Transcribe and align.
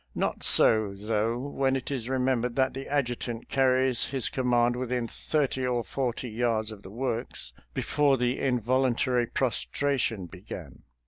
Not 0.15 0.43
so, 0.43 0.95
though, 0.97 1.37
when 1.37 1.75
it 1.75 1.91
is 1.91 2.09
remembered 2.09 2.55
that 2.55 2.73
the 2.73 2.87
Adjutant 2.87 3.49
carries 3.49 4.05
his 4.05 4.29
command 4.29 4.75
within 4.75 5.07
thirty 5.07 5.63
or 5.63 5.83
forty 5.83 6.27
yards 6.31 6.71
of 6.71 6.81
the 6.81 6.89
works 6.89 7.53
before 7.75 8.17
the 8.17 8.39
involun 8.39 8.97
tary 8.97 9.27
prostration 9.27 10.25
began. 10.25 10.81